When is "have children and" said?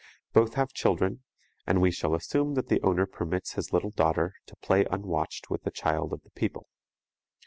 0.55-1.79